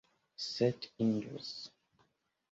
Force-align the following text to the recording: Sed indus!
Sed 0.43 0.87
indus! 1.05 1.51